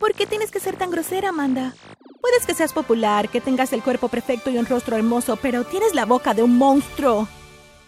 [0.00, 1.74] ¿Por qué tienes que ser tan grosera, Amanda?
[2.20, 5.94] Puedes que seas popular, que tengas el cuerpo perfecto y un rostro hermoso, pero tienes
[5.94, 7.28] la boca de un monstruo.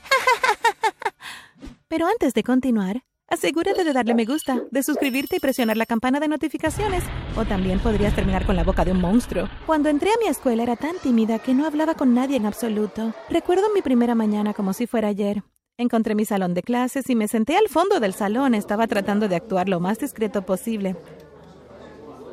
[1.89, 6.21] pero antes de continuar, asegúrate de darle me gusta, de suscribirte y presionar la campana
[6.21, 7.03] de notificaciones.
[7.35, 9.49] O también podrías terminar con la boca de un monstruo.
[9.65, 13.15] Cuando entré a mi escuela era tan tímida que no hablaba con nadie en absoluto.
[13.31, 15.43] Recuerdo mi primera mañana como si fuera ayer.
[15.79, 18.55] Encontré mi salón de clases y me senté al fondo del salón.
[18.55, 20.97] Estaba tratando de actuar lo más discreto posible.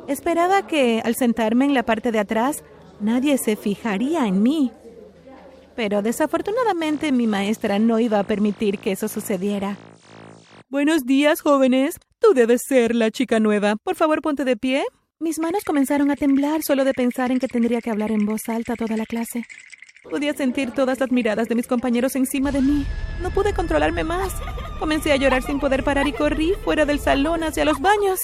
[0.08, 2.62] Esperaba que, al sentarme en la parte de atrás,
[3.00, 4.70] nadie se fijaría en mí.
[5.74, 9.76] Pero desafortunadamente mi maestra no iba a permitir que eso sucediera.
[10.68, 11.96] Buenos días, jóvenes.
[12.20, 13.76] Tú debes ser la chica nueva.
[13.82, 14.84] Por favor, ponte de pie.
[15.20, 18.48] Mis manos comenzaron a temblar solo de pensar en que tendría que hablar en voz
[18.48, 19.44] alta toda la clase.
[20.10, 22.84] Podía sentir todas las miradas de mis compañeros encima de mí.
[23.22, 24.34] No pude controlarme más.
[24.78, 28.20] Comencé a llorar sin poder parar y corrí fuera del salón hacia los baños.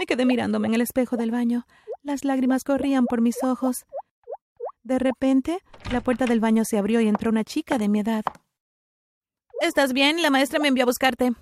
[0.00, 1.66] Me quedé mirándome en el espejo del baño.
[2.02, 3.84] Las lágrimas corrían por mis ojos.
[4.82, 5.58] De repente,
[5.92, 8.24] la puerta del baño se abrió y entró una chica de mi edad.
[9.60, 10.22] ¿Estás bien?
[10.22, 11.32] La maestra me envió a buscarte.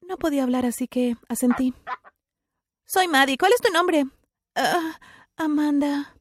[0.00, 1.74] No podía hablar, así que asentí.
[2.86, 3.36] Soy Maddie.
[3.36, 4.06] ¿Cuál es tu nombre?
[4.54, 4.98] Ah,
[5.36, 6.16] Amanda.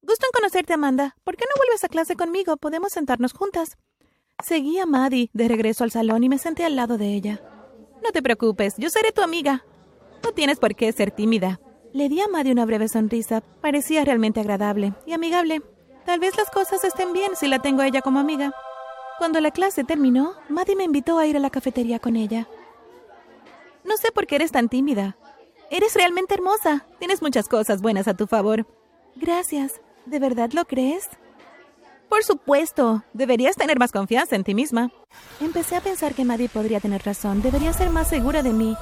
[0.00, 1.16] Gusto en conocerte, Amanda.
[1.24, 2.58] ¿Por qué no vuelves a clase conmigo?
[2.58, 3.76] Podemos sentarnos juntas.
[4.40, 7.42] Seguí a Maddie de regreso al salón y me senté al lado de ella.
[8.04, 9.64] No te preocupes, yo seré tu amiga.
[10.22, 11.60] No tienes por qué ser tímida.
[11.92, 13.40] Le di a Maddie una breve sonrisa.
[13.60, 15.62] Parecía realmente agradable y amigable.
[16.04, 18.52] Tal vez las cosas estén bien si la tengo a ella como amiga.
[19.18, 22.48] Cuando la clase terminó, Maddie me invitó a ir a la cafetería con ella.
[23.84, 25.16] No sé por qué eres tan tímida.
[25.70, 26.86] Eres realmente hermosa.
[26.98, 28.66] Tienes muchas cosas buenas a tu favor.
[29.16, 29.80] Gracias.
[30.06, 31.08] ¿De verdad lo crees?
[32.08, 33.02] Por supuesto.
[33.12, 34.90] Deberías tener más confianza en ti misma.
[35.40, 37.42] Empecé a pensar que Maddie podría tener razón.
[37.42, 38.76] Debería ser más segura de mí.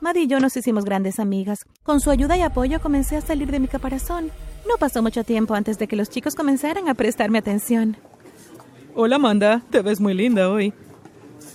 [0.00, 1.66] Maddie y yo nos hicimos grandes amigas.
[1.82, 4.30] Con su ayuda y apoyo comencé a salir de mi caparazón.
[4.68, 7.96] No pasó mucho tiempo antes de que los chicos comenzaran a prestarme atención.
[8.94, 10.72] Hola Amanda, te ves muy linda hoy.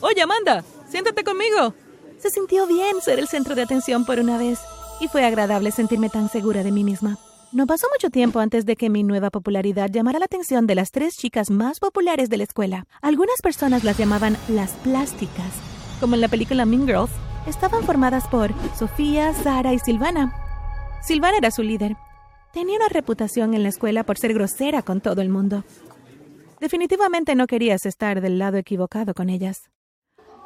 [0.02, 1.74] Oye Amanda, siéntate conmigo.
[2.18, 4.60] Se sintió bien ser el centro de atención por una vez,
[5.00, 7.18] y fue agradable sentirme tan segura de mí misma.
[7.52, 10.92] No pasó mucho tiempo antes de que mi nueva popularidad llamara la atención de las
[10.92, 12.86] tres chicas más populares de la escuela.
[13.02, 15.52] Algunas personas las llamaban las plásticas.
[16.00, 17.10] Como en la película Mean Girls,
[17.48, 20.34] estaban formadas por Sofía, Sara y Silvana.
[21.02, 21.96] Silvana era su líder.
[22.54, 25.64] Tenía una reputación en la escuela por ser grosera con todo el mundo.
[26.60, 29.70] Definitivamente no querías estar del lado equivocado con ellas.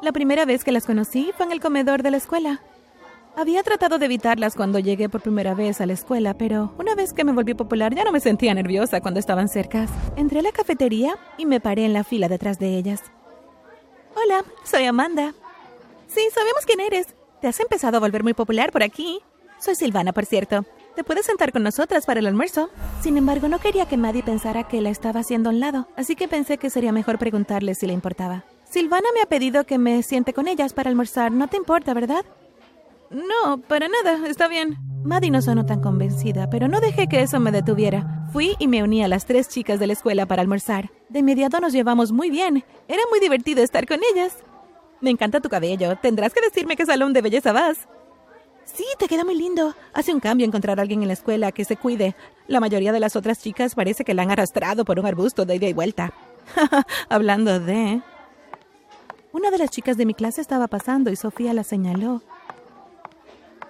[0.02, 2.60] La primera vez que las conocí fue en el comedor de la escuela.
[3.36, 7.12] Había tratado de evitarlas cuando llegué por primera vez a la escuela, pero una vez
[7.12, 9.86] que me volví popular ya no me sentía nerviosa cuando estaban cerca.
[10.16, 13.02] Entré a la cafetería y me paré en la fila detrás de ellas.
[14.14, 15.34] Hola, soy Amanda.
[16.14, 17.08] Sí, sabemos quién eres.
[17.40, 19.20] Te has empezado a volver muy popular por aquí.
[19.58, 20.64] Soy Silvana, por cierto.
[20.94, 22.70] Te puedes sentar con nosotras para el almuerzo.
[23.02, 26.14] Sin embargo, no quería que Maddie pensara que la estaba haciendo a un lado, así
[26.14, 28.44] que pensé que sería mejor preguntarle si le importaba.
[28.62, 31.32] Silvana me ha pedido que me siente con ellas para almorzar.
[31.32, 32.24] No te importa, ¿verdad?
[33.10, 34.76] No, para nada, está bien.
[35.02, 38.28] Maddie no sonó tan convencida, pero no dejé que eso me detuviera.
[38.32, 40.90] Fui y me uní a las tres chicas de la escuela para almorzar.
[41.08, 42.64] De inmediato nos llevamos muy bien.
[42.86, 44.36] Era muy divertido estar con ellas.
[45.04, 45.96] Me encanta tu cabello.
[45.96, 47.76] Tendrás que decirme qué salón de belleza vas.
[48.64, 49.74] Sí, te queda muy lindo.
[49.92, 52.16] Hace un cambio encontrar a alguien en la escuela que se cuide.
[52.46, 55.56] La mayoría de las otras chicas parece que la han arrastrado por un arbusto de
[55.56, 56.14] ida y vuelta.
[57.10, 58.00] Hablando de...
[59.32, 62.22] Una de las chicas de mi clase estaba pasando y Sofía la señaló.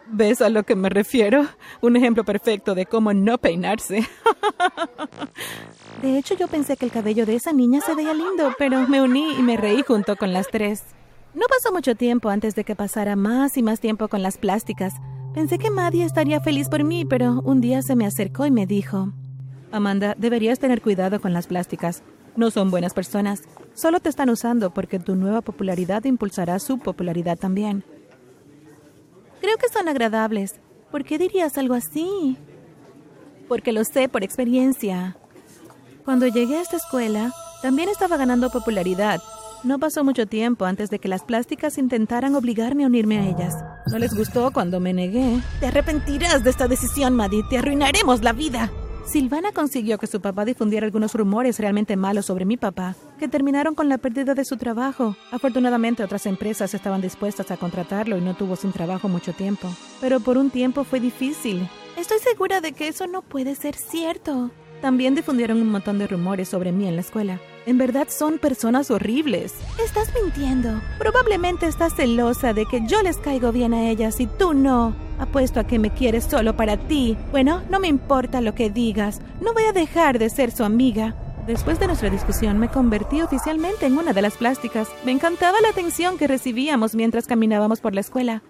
[0.06, 1.48] ¿Ves a lo que me refiero?
[1.80, 4.08] Un ejemplo perfecto de cómo no peinarse.
[6.00, 9.02] De hecho, yo pensé que el cabello de esa niña se veía lindo, pero me
[9.02, 10.84] uní y me reí junto con las tres.
[11.34, 14.94] No pasó mucho tiempo antes de que pasara más y más tiempo con las plásticas.
[15.34, 18.66] Pensé que Maddie estaría feliz por mí, pero un día se me acercó y me
[18.66, 19.12] dijo,
[19.72, 22.04] Amanda, deberías tener cuidado con las plásticas.
[22.36, 23.42] No son buenas personas.
[23.74, 27.82] Solo te están usando porque tu nueva popularidad impulsará su popularidad también.
[29.40, 30.60] Creo que son agradables.
[30.92, 32.38] ¿Por qué dirías algo así?
[33.48, 35.16] Porque lo sé por experiencia.
[36.04, 39.20] Cuando llegué a esta escuela, también estaba ganando popularidad.
[39.64, 43.54] No pasó mucho tiempo antes de que las plásticas intentaran obligarme a unirme a ellas.
[43.90, 45.40] No les gustó cuando me negué.
[45.58, 47.44] Te arrepentirás de esta decisión, Maddie.
[47.48, 48.70] Te arruinaremos la vida.
[49.06, 53.74] Silvana consiguió que su papá difundiera algunos rumores realmente malos sobre mi papá, que terminaron
[53.74, 55.16] con la pérdida de su trabajo.
[55.30, 59.68] Afortunadamente otras empresas estaban dispuestas a contratarlo y no tuvo sin trabajo mucho tiempo.
[59.98, 61.68] Pero por un tiempo fue difícil.
[61.96, 64.50] Estoy segura de que eso no puede ser cierto.
[64.84, 67.40] También difundieron un montón de rumores sobre mí en la escuela.
[67.64, 69.54] En verdad son personas horribles.
[69.82, 70.78] Estás mintiendo.
[70.98, 74.94] Probablemente estás celosa de que yo les caigo bien a ellas y tú no.
[75.18, 77.16] Apuesto a que me quieres solo para ti.
[77.30, 79.22] Bueno, no me importa lo que digas.
[79.40, 81.14] No voy a dejar de ser su amiga.
[81.46, 84.88] Después de nuestra discusión me convertí oficialmente en una de las plásticas.
[85.06, 88.42] Me encantaba la atención que recibíamos mientras caminábamos por la escuela.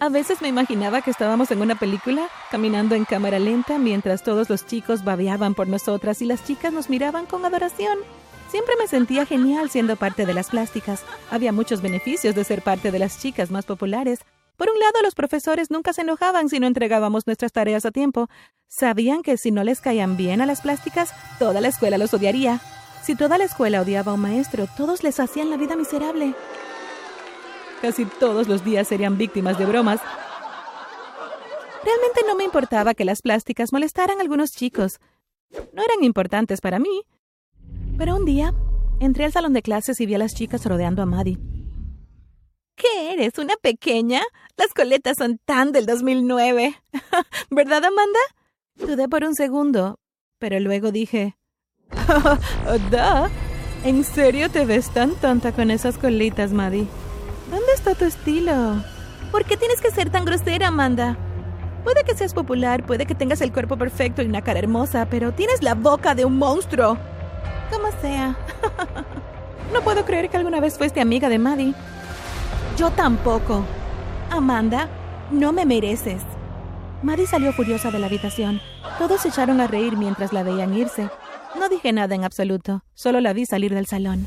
[0.00, 4.48] A veces me imaginaba que estábamos en una película, caminando en cámara lenta mientras todos
[4.48, 7.98] los chicos babeaban por nosotras y las chicas nos miraban con adoración.
[8.48, 11.02] Siempre me sentía genial siendo parte de las plásticas.
[11.32, 14.20] Había muchos beneficios de ser parte de las chicas más populares.
[14.56, 18.28] Por un lado, los profesores nunca se enojaban si no entregábamos nuestras tareas a tiempo.
[18.68, 22.60] Sabían que si no les caían bien a las plásticas, toda la escuela los odiaría.
[23.02, 26.34] Si toda la escuela odiaba a un maestro, todos les hacían la vida miserable.
[27.80, 30.00] Casi todos los días serían víctimas de bromas.
[31.84, 34.98] Realmente no me importaba que las plásticas molestaran a algunos chicos.
[35.72, 37.02] No eran importantes para mí.
[37.96, 38.52] Pero un día
[39.00, 41.38] entré al salón de clases y vi a las chicas rodeando a Maddie.
[42.74, 43.38] ¿Qué eres?
[43.38, 44.22] ¿Una pequeña?
[44.56, 46.76] Las coletas son tan del 2009.
[47.50, 48.20] ¿Verdad, Amanda?
[48.74, 49.98] Dudé por un segundo,
[50.38, 51.36] pero luego dije...
[53.84, 56.86] ¿En serio te ves tan tonta con esas colitas, Maddie?
[57.78, 58.82] ¿Dónde está tu estilo?
[59.30, 61.16] ¿Por qué tienes que ser tan grosera, Amanda?
[61.84, 65.32] Puede que seas popular, puede que tengas el cuerpo perfecto y una cara hermosa, pero
[65.32, 66.98] tienes la boca de un monstruo.
[67.70, 68.36] Como sea.
[69.72, 71.74] no puedo creer que alguna vez fuiste amiga de Maddie.
[72.76, 73.64] Yo tampoco.
[74.30, 74.88] Amanda,
[75.30, 76.22] no me mereces.
[77.02, 78.60] Maddie salió furiosa de la habitación.
[78.98, 81.08] Todos se echaron a reír mientras la veían irse.
[81.56, 84.26] No dije nada en absoluto, solo la vi salir del salón.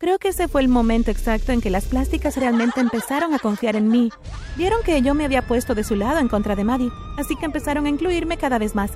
[0.00, 3.76] Creo que ese fue el momento exacto en que las plásticas realmente empezaron a confiar
[3.76, 4.10] en mí.
[4.56, 7.44] Vieron que yo me había puesto de su lado en contra de Maddie, así que
[7.44, 8.90] empezaron a incluirme cada vez más.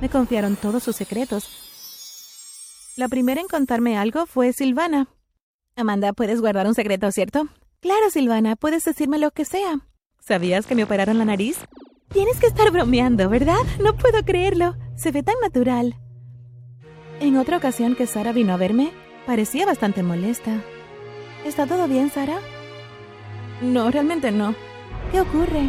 [0.00, 1.46] Me confiaron todos sus secretos,
[2.98, 5.06] la primera en contarme algo fue Silvana.
[5.76, 7.46] Amanda, puedes guardar un secreto, ¿cierto?
[7.78, 9.78] Claro, Silvana, puedes decirme lo que sea.
[10.18, 11.58] ¿Sabías que me operaron la nariz?
[12.12, 13.60] Tienes que estar bromeando, ¿verdad?
[13.80, 14.74] No puedo creerlo.
[14.96, 15.94] Se ve tan natural.
[17.20, 18.90] En otra ocasión que Sara vino a verme,
[19.28, 20.64] parecía bastante molesta.
[21.44, 22.38] ¿Está todo bien, Sara?
[23.60, 24.54] No, realmente no.
[25.12, 25.68] ¿Qué ocurre?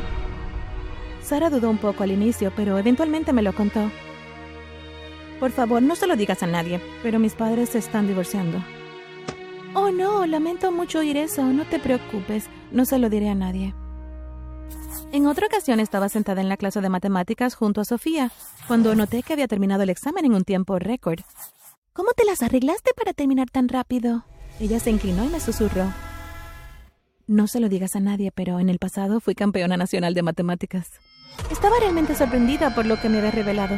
[1.21, 3.91] Sara dudó un poco al inicio, pero eventualmente me lo contó.
[5.41, 8.63] Por favor, no se lo digas a nadie, pero mis padres se están divorciando.
[9.73, 11.43] Oh, no, lamento mucho oír eso.
[11.43, 13.75] No te preocupes, no se lo diré a nadie.
[15.11, 18.31] En otra ocasión estaba sentada en la clase de matemáticas junto a Sofía,
[18.69, 21.19] cuando noté que había terminado el examen en un tiempo récord.
[21.99, 24.23] ¿Cómo te las arreglaste para terminar tan rápido?
[24.57, 25.91] Ella se inclinó y me susurró.
[27.27, 30.91] No se lo digas a nadie, pero en el pasado fui campeona nacional de matemáticas.
[31.51, 33.77] Estaba realmente sorprendida por lo que me había revelado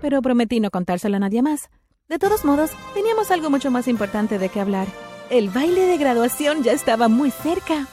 [0.00, 1.68] pero prometí no contárselo a nadie más.
[2.08, 4.86] De todos modos, teníamos algo mucho más importante de qué hablar.
[5.28, 7.88] El baile de graduación ya estaba muy cerca.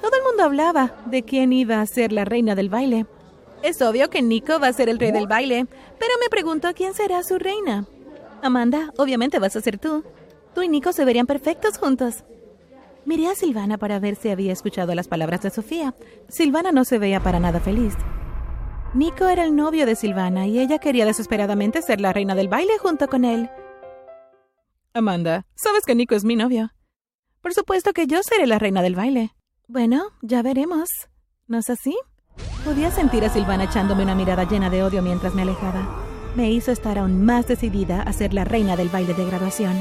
[0.00, 3.04] Todo el mundo hablaba de quién iba a ser la reina del baile.
[3.62, 5.66] Es obvio que Nico va a ser el rey del baile,
[5.98, 7.86] pero me pregunto quién será su reina.
[8.46, 10.04] Amanda, obviamente vas a ser tú.
[10.54, 12.24] Tú y Nico se verían perfectos juntos.
[13.04, 15.94] Miré a Silvana para ver si había escuchado las palabras de Sofía.
[16.28, 17.94] Silvana no se veía para nada feliz.
[18.94, 22.78] Nico era el novio de Silvana y ella quería desesperadamente ser la reina del baile
[22.78, 23.50] junto con él.
[24.94, 26.70] Amanda, sabes que Nico es mi novio.
[27.42, 29.34] Por supuesto que yo seré la reina del baile.
[29.68, 30.88] Bueno, ya veremos.
[31.46, 31.96] ¿No es así?
[32.64, 36.05] Podía sentir a Silvana echándome una mirada llena de odio mientras me alejaba.
[36.36, 39.72] Me hizo estar aún más decidida a ser la reina del baile de graduación.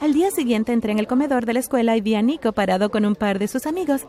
[0.00, 2.90] Al día siguiente entré en el comedor de la escuela y vi a Nico parado
[2.90, 4.02] con un par de sus amigos.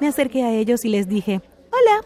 [0.00, 2.00] Me acerqué a ellos y les dije, Hola,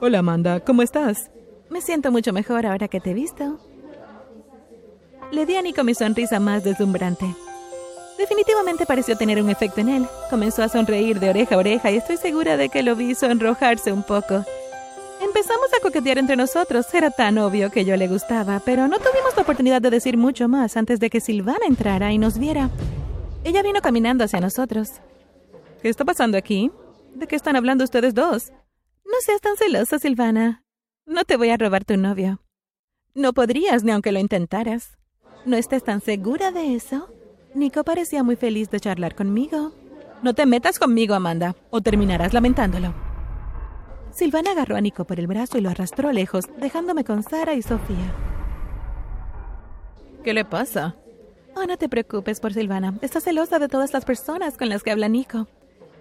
[0.00, 1.30] Hola Amanda, ¿cómo estás?
[1.70, 3.60] Me siento mucho mejor ahora que te he visto.
[5.30, 7.26] Le di a Nico mi sonrisa más deslumbrante.
[8.18, 10.06] Definitivamente pareció tener un efecto en él.
[10.30, 13.92] Comenzó a sonreír de oreja a oreja y estoy segura de que lo vi sonrojarse
[13.92, 14.44] un poco.
[15.40, 16.92] Empezamos a coquetear entre nosotros.
[16.92, 20.48] Era tan obvio que yo le gustaba, pero no tuvimos la oportunidad de decir mucho
[20.48, 22.68] más antes de que Silvana entrara y nos viera.
[23.42, 25.00] Ella vino caminando hacia nosotros.
[25.80, 26.70] ¿Qué está pasando aquí?
[27.14, 28.52] ¿De qué están hablando ustedes dos?
[29.06, 30.62] No seas tan celosa, Silvana.
[31.06, 32.42] No te voy a robar tu novio.
[33.14, 34.98] No podrías ni aunque lo intentaras.
[35.46, 37.08] ¿No estás tan segura de eso?
[37.54, 39.72] Nico parecía muy feliz de charlar conmigo.
[40.22, 42.92] No te metas conmigo, Amanda, o terminarás lamentándolo.
[44.20, 47.62] Silvana agarró a Nico por el brazo y lo arrastró lejos, dejándome con Sara y
[47.62, 48.14] Sofía.
[50.22, 50.94] ¿Qué le pasa?
[51.56, 52.98] Oh, no te preocupes por Silvana.
[53.00, 55.48] Está celosa de todas las personas con las que habla Nico.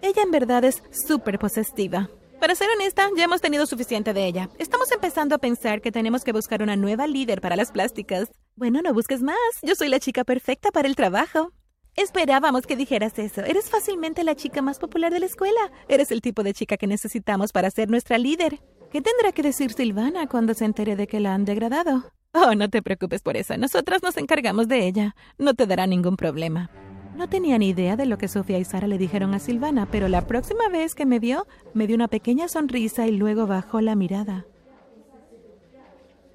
[0.02, 2.10] Ella en verdad es súper posesiva.
[2.42, 4.50] Para ser honesta, ya hemos tenido suficiente de ella.
[4.58, 8.30] Estamos empezando a pensar que tenemos que buscar una nueva líder para las plásticas.
[8.58, 9.38] Bueno, no busques más.
[9.62, 11.54] Yo soy la chica perfecta para el trabajo.
[12.00, 13.42] Esperábamos que dijeras eso.
[13.42, 15.60] Eres fácilmente la chica más popular de la escuela.
[15.90, 18.62] Eres el tipo de chica que necesitamos para ser nuestra líder.
[18.90, 22.06] ¿Qué tendrá que decir Silvana cuando se entere de que la han degradado?
[22.32, 23.58] Oh, no te preocupes por eso.
[23.58, 25.14] Nosotras nos encargamos de ella.
[25.38, 26.72] No te dará ningún problema.
[27.18, 30.08] No tenía ni idea de lo que Sofía y Sara le dijeron a Silvana, pero
[30.08, 33.96] la próxima vez que me vio, me dio una pequeña sonrisa y luego bajó la
[33.96, 34.46] mirada.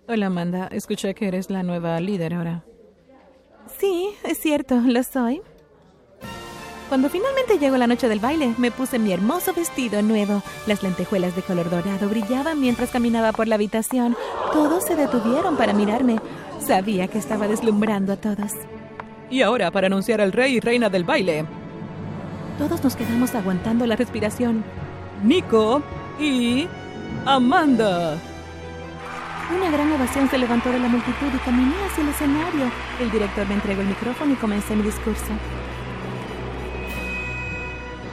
[0.09, 0.67] Hola, Amanda.
[0.67, 2.67] Escuché que eres la nueva líder ahora.
[3.79, 5.41] Sí, es cierto, lo soy.
[6.89, 10.43] Cuando finalmente llegó la noche del baile, me puse mi hermoso vestido nuevo.
[10.67, 14.17] Las lentejuelas de color dorado brillaban mientras caminaba por la habitación.
[14.53, 16.21] Todos se detuvieron para mirarme.
[16.61, 18.53] Sabía que estaba deslumbrando a todos.
[19.31, 21.47] Y ahora para anunciar al rey y reina del baile.
[22.59, 24.63] Todos nos quedamos aguantando la respiración.
[25.23, 25.83] Nico
[26.21, 26.69] y
[27.25, 28.19] Amanda.
[29.57, 32.71] Una gran ovación se levantó de la multitud y caminé hacia el escenario.
[33.01, 35.33] El director me entregó el micrófono y comencé mi discurso.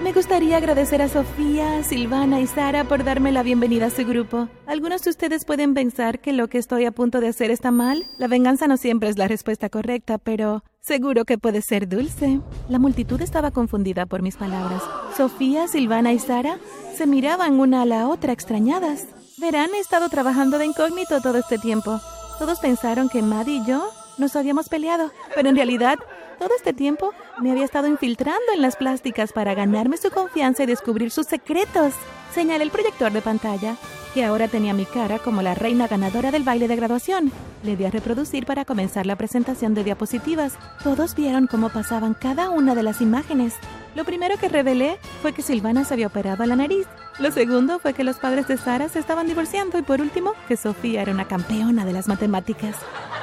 [0.03, 4.47] Me gustaría agradecer a Sofía, Silvana y Sara por darme la bienvenida a su grupo.
[4.65, 8.07] Algunos de ustedes pueden pensar que lo que estoy a punto de hacer está mal.
[8.17, 12.39] La venganza no siempre es la respuesta correcta, pero seguro que puede ser dulce.
[12.67, 14.81] La multitud estaba confundida por mis palabras.
[15.15, 16.57] Sofía, Silvana y Sara
[16.95, 19.05] se miraban una a la otra extrañadas.
[19.37, 21.99] Verán, he estado trabajando de incógnito todo este tiempo.
[22.39, 25.99] Todos pensaron que Maddie y yo nos habíamos peleado, pero en realidad
[26.41, 30.65] todo este tiempo me había estado infiltrando en las plásticas para ganarme su confianza y
[30.65, 31.93] descubrir sus secretos.
[32.33, 33.75] Señalé el proyector de pantalla,
[34.15, 37.31] que ahora tenía mi cara como la reina ganadora del baile de graduación.
[37.61, 40.53] Le di a reproducir para comenzar la presentación de diapositivas.
[40.83, 43.53] Todos vieron cómo pasaban cada una de las imágenes.
[43.93, 46.87] Lo primero que revelé fue que Silvana se había operado la nariz.
[47.19, 50.57] Lo segundo fue que los padres de Sara se estaban divorciando y por último que
[50.57, 52.77] Sofía era una campeona de las matemáticas.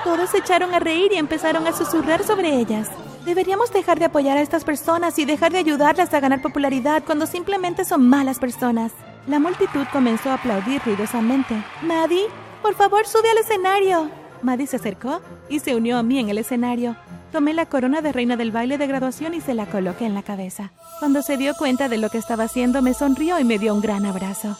[0.04, 2.88] Todos se echaron a reír y empezaron a susurrar sobre ellas.
[3.24, 7.26] Deberíamos dejar de apoyar a estas personas y dejar de ayudarlas a ganar popularidad cuando
[7.26, 8.92] simplemente son malas personas.
[9.26, 11.54] La multitud comenzó a aplaudir ruidosamente.
[11.82, 12.26] Maddie,
[12.62, 14.10] por favor, sube al escenario.
[14.42, 16.96] Maddie se acercó y se unió a mí en el escenario.
[17.32, 20.22] Tomé la corona de reina del baile de graduación y se la coloqué en la
[20.22, 20.72] cabeza.
[20.98, 23.82] Cuando se dio cuenta de lo que estaba haciendo, me sonrió y me dio un
[23.82, 24.56] gran abrazo.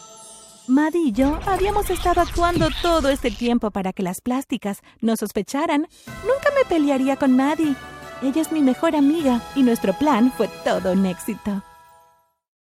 [0.66, 5.88] Maddie y yo habíamos estado actuando todo este tiempo para que las plásticas no sospecharan.
[6.24, 7.74] Nunca me pelearía con Maddie.
[8.20, 11.62] Ella es mi mejor amiga y nuestro plan fue todo un éxito.